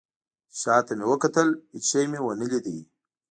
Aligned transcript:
شاته 0.59 0.93
مې 0.97 1.05
وکتل. 1.11 1.47
هیڅ 1.73 1.83
شی 1.89 2.03
مې 2.11 2.19
ونه 2.21 2.45
لید 2.51 2.65